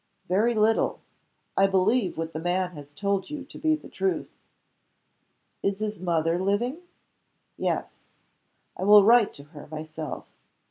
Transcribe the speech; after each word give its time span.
"Very 0.27 0.55
little. 0.55 0.99
I 1.55 1.67
believe 1.67 2.17
what 2.17 2.33
the 2.33 2.39
man 2.39 2.71
has 2.71 2.91
told 2.91 3.29
you 3.29 3.43
to 3.45 3.59
be 3.59 3.75
the 3.75 3.87
truth." 3.87 4.31
"Is 5.61 5.77
his 5.77 5.99
mother 5.99 6.39
living?" 6.39 6.79
"Yes." 7.55 8.05
"I 8.75 8.81
will 8.83 9.03
write 9.03 9.31
to 9.35 9.43
her 9.53 9.67
myself. 9.67 10.25